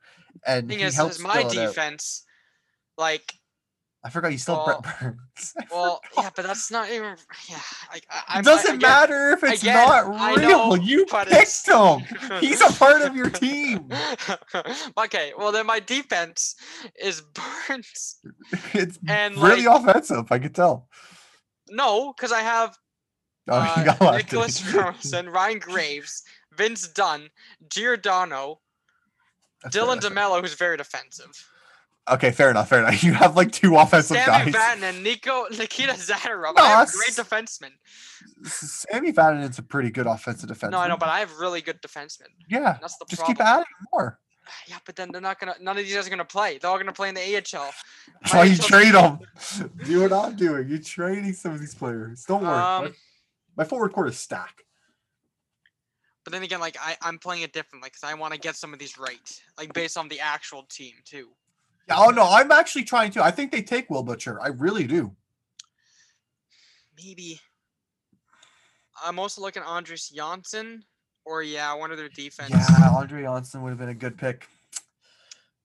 [0.46, 2.24] And Thing he is, helps is my defense,
[2.96, 3.34] like,
[4.04, 5.54] I forgot you still well- Brett Burns.
[5.70, 7.16] Well, yeah, but that's not even.
[7.48, 7.58] Yeah,
[7.92, 10.48] like I, it doesn't I, again- matter if it's again, not real.
[10.48, 12.00] know, you picked him.
[12.40, 13.88] He's a part of your team.
[14.98, 16.56] okay, well then my defense
[17.00, 17.20] is
[17.68, 18.18] Burns.
[18.74, 20.26] It's And, really like- offensive.
[20.30, 20.88] I could tell.
[21.70, 22.76] No, because I have
[23.48, 23.58] Oh,
[24.00, 24.16] uh.
[24.16, 26.22] Nicholas Ferguson, Ryan Graves,
[26.56, 27.28] Vince Dunn,
[27.68, 28.60] Giordano,
[29.64, 29.98] That's Dylan.
[30.00, 31.48] DeMello, who's very defensive.
[32.10, 32.68] Okay, fair enough.
[32.68, 33.02] Fair enough.
[33.04, 34.26] You have like two offensive guys.
[34.26, 34.78] Sami guys.
[34.80, 36.56] Vatanen, Nico Nikita Zadorov.
[36.56, 37.70] No, I have great defensemen.
[38.44, 40.72] Sami Vatanen's a pretty good offensive defenseman.
[40.72, 42.26] No, I know, but I have really good defensemen.
[42.48, 43.36] yeah, That's the just problem.
[43.36, 44.18] keep adding more.
[44.66, 45.54] Yeah, but then they're not gonna.
[45.60, 46.58] None of these guys are gonna play.
[46.58, 47.70] They're all gonna play in the AHL.
[48.22, 49.20] That's why you trade them.
[49.84, 50.68] Do what I'm doing.
[50.68, 52.24] You're trading some of these players.
[52.26, 52.50] Don't worry.
[52.50, 52.94] my, Um,
[53.56, 54.64] my forward court is stack.
[56.24, 58.72] but then again, like I, I'm playing it differently because I want to get some
[58.72, 61.28] of these right, like based on the actual team too.
[61.88, 63.24] Yeah, oh no, I'm actually trying to.
[63.24, 64.40] I think they take Will Butcher.
[64.40, 65.14] I really do.
[66.96, 67.40] Maybe.
[69.04, 70.84] I'm also looking at Andres Janssen,
[71.24, 72.50] or yeah, one of their defense.
[72.50, 74.46] Yeah, Andre Johnson would have been a good pick.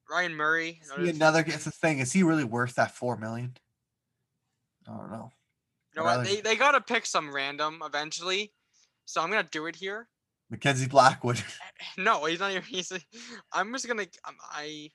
[0.10, 0.82] Ryan Murray.
[0.96, 1.44] another another.
[1.46, 2.00] It's the thing.
[2.00, 3.56] Is he really worth that four million?
[4.88, 5.32] I don't know.
[5.94, 6.24] You know rather-?
[6.24, 8.54] They they gotta pick some random eventually,
[9.06, 10.08] so I'm gonna do it here.
[10.50, 11.42] Mackenzie Blackwood.
[12.00, 12.64] No, he's not even.
[12.64, 12.92] He's.
[13.52, 14.06] I'm just gonna.
[14.28, 14.92] Um, I.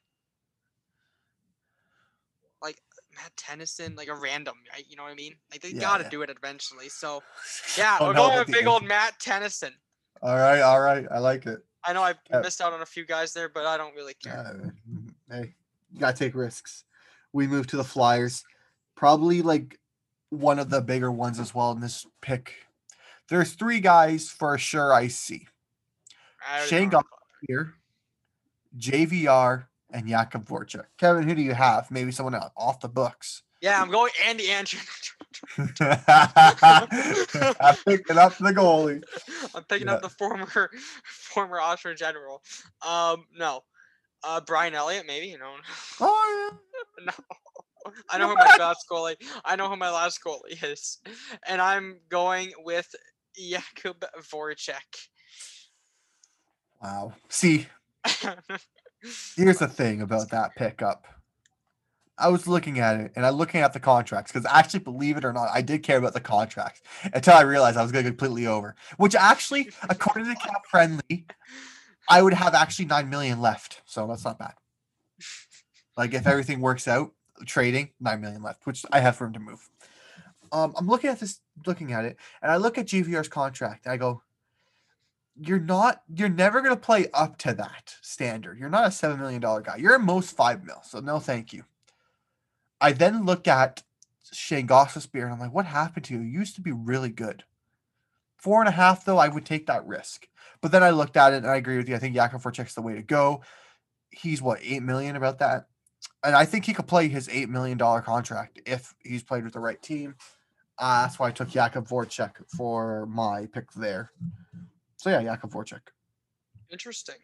[2.60, 2.80] Like
[3.16, 4.84] Matt Tennyson, like a random, right?
[4.88, 5.34] You know what I mean?
[5.50, 6.10] Like they Yeah, gotta yeah.
[6.10, 6.88] do it eventually.
[6.88, 7.22] So
[7.78, 9.72] yeah, Oh, we're no, going with big old Matt Tennyson.
[10.22, 11.06] All right, all right.
[11.10, 11.60] I like it.
[11.84, 14.72] I know I missed out on a few guys there, but I don't really care.
[15.30, 15.54] Uh, hey,
[15.92, 16.84] you gotta take risks.
[17.32, 18.44] We move to the Flyers.
[18.94, 19.80] Probably like
[20.30, 22.54] one of the bigger ones as well in this pick.
[23.28, 25.48] There's three guys for sure I see.
[26.46, 27.02] I Shane know
[27.48, 27.74] Here,
[28.78, 30.86] JVR, and Jakub Voracek.
[30.98, 31.90] Kevin, who do you have?
[31.90, 33.42] Maybe someone else off the books.
[33.60, 34.80] Yeah, I'm going Andy Andrew.
[35.58, 35.68] I'm
[37.86, 39.02] picking up the goalie.
[39.54, 39.94] I'm picking Yeah.
[39.94, 40.46] up the former
[41.04, 42.42] former Austrian general.
[42.86, 43.62] Um, no.
[44.24, 45.26] Uh, Brian Elliott, maybe.
[45.28, 45.54] You know.
[46.00, 46.50] Oh,
[47.04, 47.12] No.
[48.10, 49.16] I know who my last goalie.
[49.44, 50.98] I know who my last goalie is,
[51.48, 52.94] and I'm going with
[53.36, 55.08] Jakub Voracek.
[56.80, 57.12] Wow.
[57.28, 57.66] See,
[59.36, 61.06] here's the thing about that pickup.
[62.18, 65.24] I was looking at it and I'm looking at the contracts because actually, believe it
[65.24, 68.46] or not, I did care about the contracts until I realized I was going completely
[68.46, 68.76] over.
[68.96, 71.26] Which actually, according to Cap Friendly,
[72.08, 74.54] I would have actually nine million left, so that's not bad.
[75.96, 77.12] Like if everything works out,
[77.46, 79.68] trading nine million left, which I have room to move.
[80.52, 83.86] Um, I'm looking at this, looking at it, and I look at GVR's contract.
[83.86, 84.22] And I go,
[85.40, 88.58] you're not, you're never gonna play up to that standard.
[88.58, 89.76] You're not a seven million dollar guy.
[89.76, 90.80] You're most five mil.
[90.84, 91.64] So no, thank you.
[92.80, 93.82] I then look at
[94.32, 96.20] Shayne Gostisbehere and I'm like, what happened to you?
[96.20, 97.44] You used to be really good.
[98.36, 100.26] Four and a half, though, I would take that risk.
[100.60, 101.94] But then I looked at it and I agree with you.
[101.94, 103.42] I think Jakub Voracek's the way to go.
[104.10, 105.66] He's what, eight million about that?
[106.24, 109.52] And I think he could play his eight million dollar contract if he's played with
[109.52, 110.16] the right team.
[110.78, 114.10] Uh, that's why I took Jakub Voracek for my pick there.
[115.02, 115.80] So yeah, Jakub Voracek.
[116.70, 117.16] Interesting.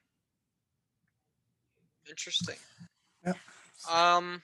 [2.11, 2.57] Interesting.
[3.25, 3.35] Yeah.
[3.88, 4.43] Um,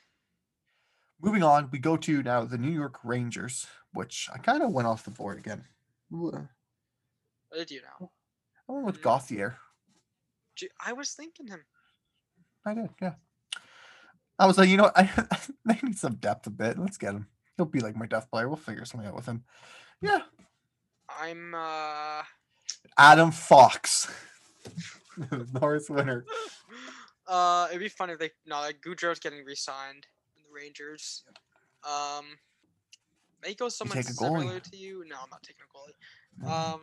[1.21, 4.87] Moving on, we go to now the New York Rangers, which I kind of went
[4.87, 5.65] off the board again.
[6.11, 6.47] What
[7.53, 8.13] did you know?
[8.69, 9.03] I went with Mm.
[9.03, 9.57] Gauthier.
[10.85, 11.65] I was thinking him.
[12.65, 13.15] I did, yeah.
[14.39, 14.93] I was like, you know.
[14.97, 15.11] I,
[15.69, 16.79] I need some depth a bit.
[16.79, 17.27] Let's get him.
[17.57, 18.47] He'll be like my depth player.
[18.47, 19.43] We'll figure something out with him.
[20.01, 20.21] Yeah.
[21.09, 22.23] I'm uh
[22.99, 24.11] Adam Fox.
[25.61, 26.25] Norris winner.
[27.27, 31.25] uh it'd be funny if they no like Goudreau's getting re-signed in the Rangers.
[31.89, 32.25] Um
[33.43, 34.41] may go someone take a goalie.
[34.41, 35.05] similar to you.
[35.07, 36.51] No, I'm not taking a goalie.
[36.51, 36.81] Um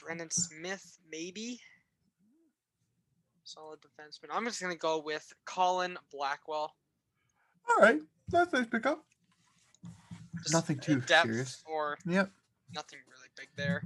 [0.00, 1.60] Brendan Smith, maybe.
[3.44, 4.28] Solid defenseman.
[4.30, 6.74] I'm just gonna go with Colin Blackwell.
[7.68, 8.00] All right.
[8.28, 9.04] That's nice pickup.
[10.42, 11.62] Just Nothing too serious.
[11.66, 12.30] or Yep.
[12.74, 13.82] nothing really big there.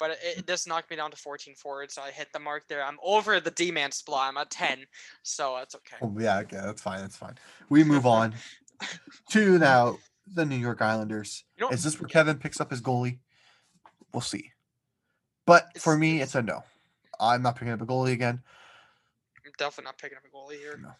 [0.00, 2.66] But it, it does knock me down to 14 forward, so I hit the mark
[2.68, 2.82] there.
[2.82, 4.18] I'm over the D-man split.
[4.18, 4.86] I'm at 10,
[5.22, 5.96] so that's okay.
[6.02, 6.56] Oh, yeah, okay.
[6.56, 7.00] That's fine.
[7.02, 7.34] That's fine.
[7.68, 8.34] We move on
[9.30, 11.44] to now the New York Islanders.
[11.58, 13.18] You know, Is this where Kevin picks up his goalie?
[14.12, 14.50] We'll see.
[15.46, 16.64] But for me, it's- it's a no.
[17.20, 18.42] I'm not picking up a goalie again.
[19.44, 20.78] I'm definitely not picking up a goalie here.
[20.82, 20.88] No.
[20.88, 20.92] I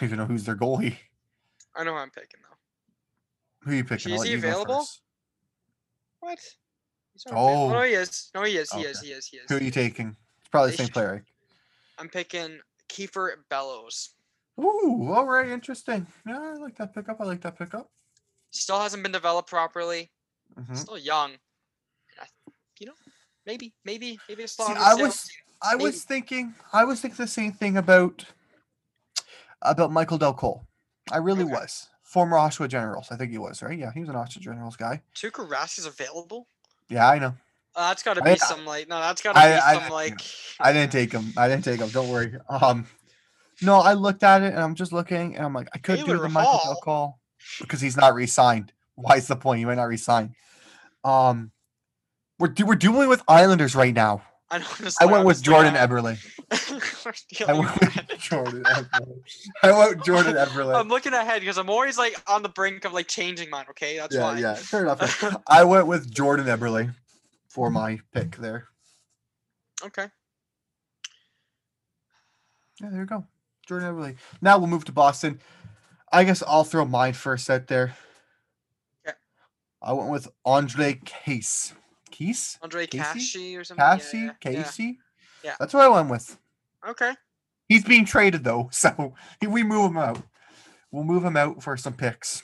[0.00, 0.96] don't even know who's their goalie.
[1.76, 2.56] I know who I'm picking though.
[3.64, 4.12] Who are you picking?
[4.12, 4.84] Is he available?
[6.20, 6.40] What?
[7.12, 7.34] He's not.
[7.36, 7.70] Oh.
[7.70, 8.30] no, he is.
[8.34, 8.70] No, he is.
[8.72, 8.88] He Okay.
[8.88, 9.00] is.
[9.00, 9.26] He is.
[9.26, 9.44] He is.
[9.48, 10.16] Who are you taking?
[10.40, 11.24] It's probably the They same should- player.
[11.98, 14.14] I'm picking Kiefer Bellows.
[14.60, 16.06] Ooh, all right, interesting.
[16.26, 17.20] Yeah, I like that pickup.
[17.20, 17.90] I like that pickup.
[18.50, 20.10] Still hasn't been developed properly.
[20.58, 20.76] Mhm.
[20.76, 21.38] Still young.
[22.20, 22.28] I-
[22.78, 22.94] You know,
[23.46, 24.68] maybe, maybe, maybe a slot.
[24.76, 25.36] See, I was, team.
[25.62, 25.84] I Maybe.
[25.84, 28.26] was thinking, I was thinking the same thing about
[29.62, 30.66] about Michael Dal Colle.
[31.12, 31.52] I really Okay.
[31.52, 31.88] was.
[32.02, 33.78] Former Oshawa Generals, I think he was, right?
[33.78, 35.02] Yeah, he was an Oshawa Generals guy.
[35.14, 36.48] Tuukka Rask is available.
[36.92, 37.34] Yeah, I know.
[37.74, 39.74] Uh, that's got to I- be some like no, that's got to I- be I-
[39.80, 40.20] some like.
[40.60, 41.32] I didn't take him.
[41.36, 41.88] I didn't take him.
[41.88, 42.34] Don't worry.
[42.48, 42.86] Um,
[43.62, 46.18] no, I looked at it and I'm just looking and I'm like, I could do
[46.18, 46.80] the Michael Hall?
[46.82, 47.18] Cole
[47.60, 48.72] because he's not re-signed.
[48.94, 49.58] Why is the point?
[49.60, 50.34] He might not resign.
[51.04, 51.50] Um,
[52.38, 54.22] we're do, we're dealing with Islanders right now.
[54.52, 57.48] I, know, just I went with Jordan looking Eberle.
[57.48, 59.14] I went with- Jordan Eberle.
[59.62, 60.78] I went with Jordan Eberle.
[60.78, 63.64] I'm looking ahead because I'm always like on the brink of like changing mine.
[63.70, 64.38] Okay, that's yeah, why.
[64.38, 65.24] yeah, fair enough.
[65.46, 66.94] I went with Jordan Eberle
[67.48, 68.68] for my pick there.
[69.84, 70.06] Okay.
[72.80, 73.26] Yeah, there you go.
[73.66, 74.16] Jordan Eberle.
[74.42, 75.40] Now we'll move to Boston.
[76.12, 77.94] I guess I'll throw mine first out there.
[79.06, 79.12] Yeah.
[79.80, 81.72] I went with Andre Case.
[82.12, 82.58] Case?
[82.62, 83.02] Andre Casey?
[83.02, 83.84] Cassie or something.
[83.84, 84.18] Cassie?
[84.18, 84.62] yeah, yeah.
[84.62, 84.98] Casey?
[85.44, 85.54] Yeah.
[85.58, 86.38] That's what I went with.
[86.88, 87.12] Okay.
[87.68, 89.14] He's being traded though, so
[89.46, 90.22] we move him out.
[90.90, 92.42] We'll move him out for some picks.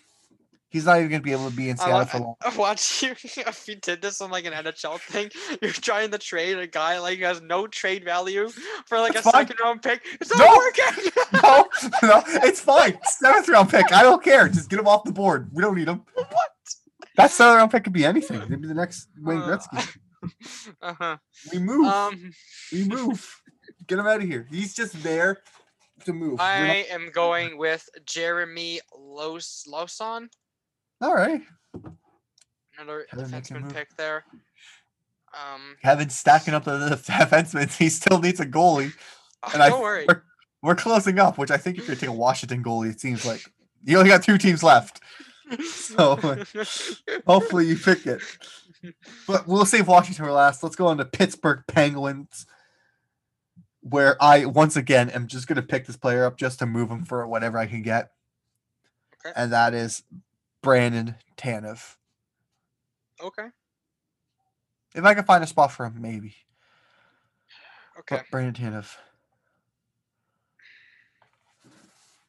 [0.70, 2.34] He's not even gonna be able to be in Seattle for long.
[2.42, 3.12] I watch you.
[3.12, 5.30] If you did this on like an NHL thing,
[5.62, 8.50] you're trying to trade a guy like who has no trade value
[8.86, 9.46] for like That's a fine.
[9.46, 10.02] second round pick.
[10.20, 10.44] It's No!
[10.44, 11.12] not working.
[11.42, 11.68] no,
[12.08, 12.98] no, it's fine.
[13.04, 13.90] Seventh round pick.
[13.92, 14.46] I don't care.
[14.48, 15.48] Just get him off the board.
[15.54, 16.02] We don't need him.
[16.14, 16.28] what?
[17.18, 18.38] That seventh round pick could be anything.
[18.48, 19.96] Maybe the next Wayne Uh, Gretzky.
[20.82, 21.16] Uh huh.
[21.52, 21.86] We move.
[21.86, 22.32] Um,
[22.72, 23.40] we move.
[23.86, 24.46] Get him out of here.
[24.50, 25.38] He's just there
[26.04, 26.40] to move.
[26.40, 30.28] I am going with Jeremy Los Lauzon,
[31.00, 31.40] all right.
[32.78, 34.24] another Kevin making a defenseman pick there.
[35.32, 36.72] Um, Kevin's stacking up the,
[37.06, 37.72] defensemen.
[37.76, 38.92] He still needs a goalie.
[39.44, 40.04] oh, And I don't worry.
[40.08, 40.22] we're,
[40.62, 43.42] we're closing up, which I think if you're taking a Washington goalie, it seems like
[43.84, 45.00] you only got two teams left.
[45.62, 46.16] So
[47.26, 48.20] hopefully you pick it.
[49.26, 50.62] But we'll save Washington for last.
[50.62, 52.46] Let's go on to Pittsburgh Penguins,
[53.80, 57.04] where I once again am just gonna pick this player up just to move him
[57.04, 58.10] for whatever I can get.
[59.24, 59.32] Okay.
[59.34, 60.02] And that is
[60.62, 61.96] Brandon Tanev.
[63.22, 63.48] okay.
[64.94, 66.34] If I can find a spot for him, maybe.
[68.00, 68.16] Okay.
[68.16, 68.94] But Brandon Tanev.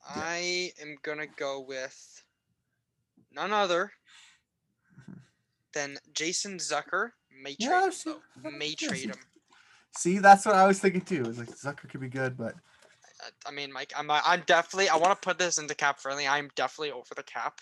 [0.07, 2.23] I am gonna go with
[3.33, 3.91] none other
[5.73, 7.11] than Jason Zucker.
[7.41, 8.51] May trade Yeah, him, I've seen- though.
[8.51, 9.15] May trade see- him.
[9.97, 11.21] See, that's what I was thinking too.
[11.21, 12.53] It was like Zucker could be good, but
[13.45, 16.27] I mean, Mike, I'm I'm definitely I want to put this into cap friendly.
[16.27, 17.59] I'm definitely over the cap.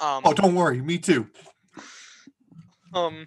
[0.00, 1.28] Um, Oh, don't worry, me too.
[2.94, 3.26] um,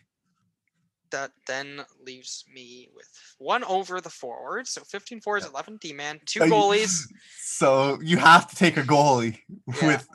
[1.11, 4.71] that then leaves me with one over the forwards.
[4.71, 7.01] So 15 forwards, 11 D man, two goalies.
[7.39, 9.39] So you have to take a goalie
[9.81, 9.87] Yeah.
[9.87, 10.07] with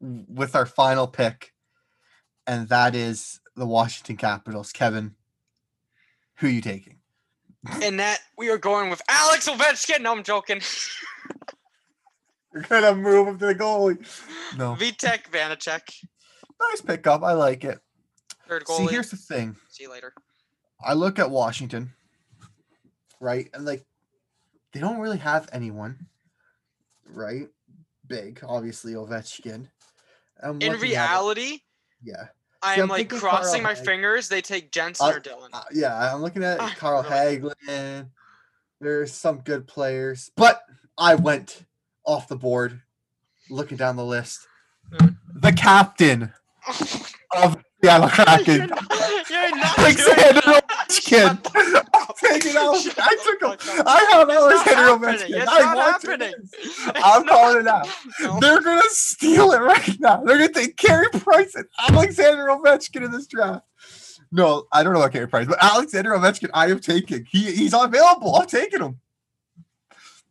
[0.00, 1.52] with our final pick,
[2.46, 4.72] and that is the Washington Capitals.
[4.72, 5.14] Kevin,
[6.36, 6.96] who are you taking?
[7.82, 10.00] In that, we are going with Alex Ovechkin.
[10.02, 10.60] No, I'm joking.
[12.54, 13.98] You're gonna move him to the goalie.
[14.56, 16.04] No, Vitek Vanecek,
[16.60, 17.22] nice pickup.
[17.22, 17.78] I like it.
[18.48, 19.56] third See, here's the thing.
[19.68, 20.14] See you later.
[20.82, 21.92] I look at Washington,
[23.20, 23.84] right, and like
[24.72, 26.06] they don't really have anyone,
[27.04, 27.48] right?
[28.08, 29.68] Big, obviously Ovechkin.
[30.42, 31.58] I'm In looking at it- reality,
[32.02, 32.26] yeah,
[32.62, 33.84] I'm, I'm like thinking Carl crossing my Hagelin.
[33.84, 34.28] fingers.
[34.28, 35.48] They take Jensen Uh, or Dylan.
[35.52, 37.38] uh, yeah, I'm looking at Carl really?
[37.68, 38.08] Hagelin.
[38.80, 40.62] There's some good players, but
[40.96, 41.64] I went
[42.04, 42.80] off the board,
[43.50, 44.46] looking down the list.
[44.92, 45.16] Mm.
[45.34, 46.32] The captain
[47.36, 50.40] of the Seattle Kraken, you're not, you're not Alexander.
[50.40, 51.87] Ovechkin.
[52.08, 52.74] Shut the fuck Take it up.
[52.74, 52.94] out.
[52.98, 53.82] I took him.
[53.86, 55.06] I have Alexander.
[55.06, 55.30] Ovechkin.
[55.42, 56.32] It's I not happening.
[56.54, 57.88] It's I'm not- calling it out.
[58.20, 58.40] No.
[58.40, 60.22] They're gonna steal it right now.
[60.24, 63.64] They're gonna take Carey Price and Alexander Ovechkin in this draft.
[64.32, 67.26] No, I don't know about Carey Price, but Alexander Ovechkin, I am taking.
[67.30, 68.36] He he's available.
[68.36, 69.00] I'm taking him.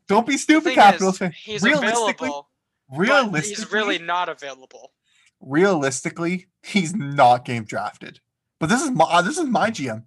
[0.08, 1.32] Don't be stupid, Capitals is, fan.
[1.34, 2.50] he's Realistically- available.
[2.96, 4.94] Realistically, he's really not available.
[5.42, 8.20] realistically, he's not game drafted.
[8.60, 10.04] But this is my this is my GM.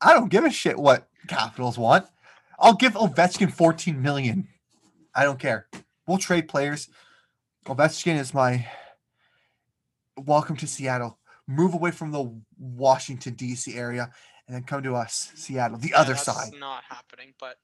[0.00, 2.06] I don't give a shit what Capitals want.
[2.58, 4.48] I'll give Ovechkin 14 million.
[5.14, 5.66] I don't care.
[6.06, 6.88] We'll trade players.
[7.66, 8.66] Ovechkin is my
[10.16, 11.18] welcome to Seattle.
[11.46, 13.74] Move away from the Washington D.C.
[13.74, 14.10] area
[14.46, 16.52] and then come to us, Seattle, the Yeah, other that's side.
[16.58, 17.56] Not happening, but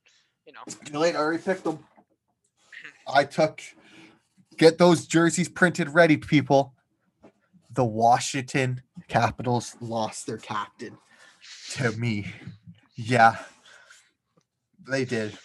[0.46, 0.60] you know.
[0.84, 1.14] Too late.
[1.14, 1.78] I already picked them.
[3.12, 3.62] I took.
[4.56, 6.74] Get those jerseys printed ready, people.
[7.72, 10.98] The Washington Capitals lost their captain
[11.70, 12.32] to me.
[12.96, 13.36] Yeah,
[14.88, 15.38] they did.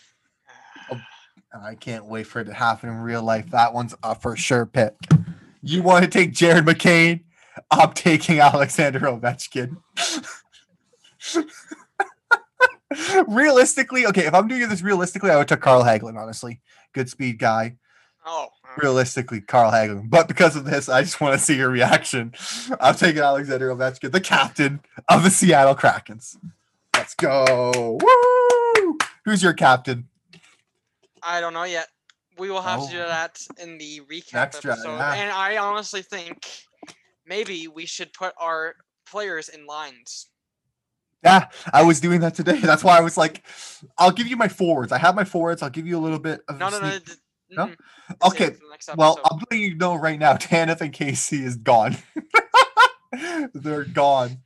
[0.92, 3.50] And I can't wait for it to happen in real life.
[3.52, 4.94] That one's a for sure pick.
[5.62, 7.24] You want to take Jared McCann?
[7.72, 9.78] I'm taking Alexander Ovechkin.
[13.28, 16.62] realistically, okay, if I'm doing this realistically, I would take Carl Hagelin, honestly.
[16.94, 17.78] Good speed guy.
[18.26, 20.10] Oh, Realistically, Carl Hagelin.
[20.10, 22.34] But because of this, I just want to see your reaction.
[22.80, 26.38] I'm taking Alexander Ovechkin, the captain of the Seattle Krakens.
[26.94, 27.98] Let's go.
[28.02, 28.98] Woo!
[29.26, 30.08] Who's your captain?
[31.24, 31.88] I don't know yet.
[32.38, 33.08] We will have to do Oh.
[33.08, 34.98] that in the recap Next episode.
[34.98, 35.14] yeah.
[35.16, 36.46] And I honestly think
[37.26, 38.76] maybe we should put our
[39.10, 40.28] players in lines.
[41.24, 42.60] Yeah, I was doing that today.
[42.62, 43.44] That's why I was like,
[43.98, 44.92] I'll give you my forwards.
[44.92, 45.62] I have my forwards.
[45.64, 47.00] I'll give you a little bit of No, no, no.
[47.50, 47.66] No?
[47.66, 47.78] it
[48.24, 49.20] Okay, for the next Well.
[49.24, 51.98] I'm letting you know right now, Tanith and Casey is gone.
[53.54, 54.40] They're gone.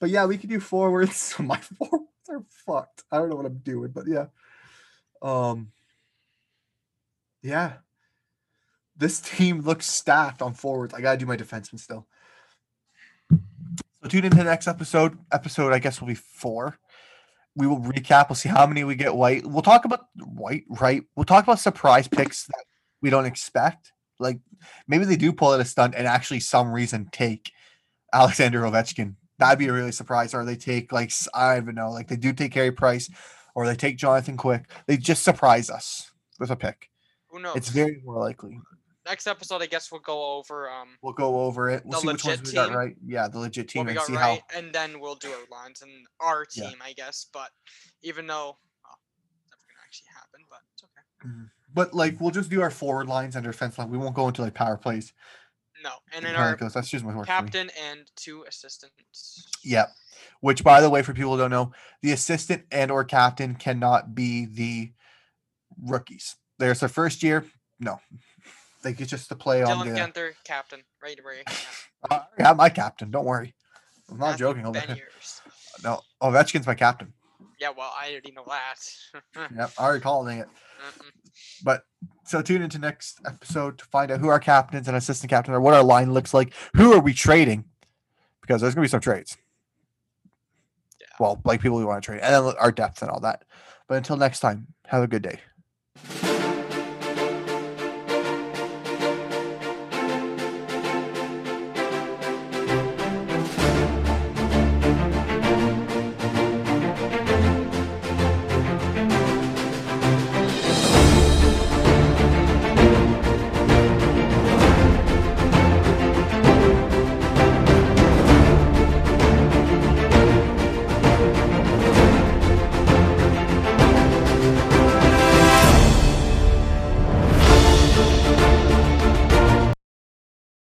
[0.00, 1.34] But yeah, we can do forwards.
[1.40, 3.04] My forwards are fucked.
[3.10, 4.26] I don't know what I'm doing, but yeah.
[5.22, 5.72] Um
[7.42, 7.74] Yeah.
[8.96, 10.94] This team looks stacked on forwards.
[10.94, 12.08] I gotta do my defenseman still.
[13.30, 15.16] So tune into the next episode.
[15.32, 16.76] Episode, I guess, will be four.
[17.58, 18.28] We will recap.
[18.28, 19.44] We'll see how many we get white.
[19.44, 21.02] We'll talk about white, right?
[21.16, 22.64] We'll talk about surprise picks that
[23.02, 23.92] we don't expect.
[24.20, 24.38] Like
[24.86, 27.50] maybe they do pull it a stunt and actually some reason take
[28.12, 29.16] Alexander Ovechkin.
[29.38, 30.34] That'd be a really surprise.
[30.34, 33.10] Or they take like I don't even know, like they do take Carey Price,
[33.54, 34.70] or they take Jonathan Quick.
[34.86, 36.88] They just surprise us with a pick.
[37.30, 37.56] Who knows?
[37.56, 38.60] It's very more likely.
[39.08, 41.82] Next episode, I guess we'll go over um We'll go over it.
[41.84, 42.76] We'll see which ones legit we got team.
[42.76, 42.96] right.
[43.06, 45.44] Yeah, the legit team what we and got see right, and then we'll do our
[45.50, 45.90] lines and
[46.20, 46.70] our Yeah.
[46.70, 47.26] team, I guess.
[47.32, 47.50] But
[48.02, 48.98] even though well,
[49.50, 51.28] that's gonna actually happen, but it's okay.
[51.74, 53.90] But like we'll just do our forward lines and our defense line.
[53.90, 55.12] We won't go into like power plays.
[55.82, 56.74] No, and then Kinda our those.
[56.74, 59.46] That's just my captain and two assistants.
[59.64, 59.88] Yep.
[60.40, 64.12] Which, by the way, for people who don't know, the assistant and or captain cannot
[64.12, 64.92] be the
[65.80, 66.34] rookies.
[66.58, 67.44] There's their first year.
[67.78, 68.00] No,
[68.82, 69.96] they get just to play on Dylan the.
[69.96, 71.48] Genther, captain, ready to break.
[72.12, 73.10] Uh, I have my captain.
[73.10, 73.56] Don't worry.
[74.08, 74.70] I'm not joking.
[74.70, 75.40] Ben years.
[75.82, 77.12] No, oh, Ovechkin's my captain.
[77.60, 78.76] Yeah, well, I already know that.
[79.56, 80.46] Yep, I already calling it.
[80.46, 81.10] Mm-mm.
[81.64, 81.82] But
[82.24, 85.60] so tune into next episode to find out who our captains and assistant captains are,
[85.60, 87.64] what our line looks like, who are we trading,
[88.40, 89.36] because there's gonna be some trades.
[91.00, 91.06] Yeah.
[91.18, 93.44] Well, like people we want to trade, and then our depth and all that.
[93.88, 95.40] But until next time, have a good day.